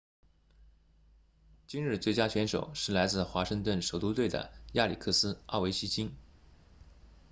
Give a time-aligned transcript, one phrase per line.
[1.67, 6.15] 今日最佳选手是来自华盛顿首都队的亚历克斯奥韦奇金